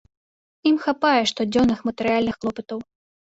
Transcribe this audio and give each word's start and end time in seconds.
Ім 0.69 0.77
хапае 0.85 1.19
штодзённых 1.31 1.79
матэрыяльных 1.91 2.35
клопатаў. 2.45 2.79